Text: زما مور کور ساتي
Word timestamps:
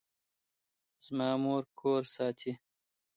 زما 1.03 1.29
مور 1.43 1.63
کور 1.79 2.01
ساتي 2.15 2.51